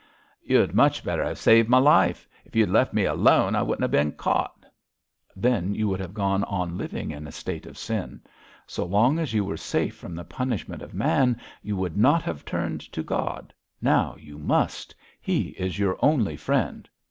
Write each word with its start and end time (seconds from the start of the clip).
'You'd 0.41 0.73
much 0.73 1.03
better 1.03 1.23
have 1.23 1.37
saved 1.37 1.69
my 1.69 1.77
life. 1.77 2.27
If 2.43 2.55
you'd 2.55 2.71
left 2.71 2.91
me 2.91 3.05
alone 3.05 3.53
I 3.55 3.61
wouldn't 3.61 3.83
have 3.83 3.91
bin 3.91 4.13
caught.' 4.13 4.65
'Then 5.35 5.75
you 5.75 5.87
would 5.89 5.99
have 5.99 6.15
gone 6.15 6.43
on 6.45 6.75
living 6.75 7.11
in 7.11 7.27
a 7.27 7.31
state 7.31 7.67
of 7.67 7.77
sin. 7.77 8.21
So 8.65 8.83
long 8.83 9.19
as 9.19 9.31
you 9.35 9.45
were 9.45 9.57
safe 9.57 9.95
from 9.95 10.15
the 10.15 10.23
punishment 10.23 10.81
of 10.81 10.95
man 10.95 11.39
you 11.61 11.77
would 11.77 11.97
not 11.97 12.23
have 12.23 12.43
turned 12.45 12.81
to 12.93 13.03
God. 13.03 13.53
Now 13.79 14.15
you 14.17 14.39
must. 14.39 14.95
He 15.21 15.49
is 15.49 15.77
your 15.77 15.95
only 16.01 16.35
friend.' 16.35 16.89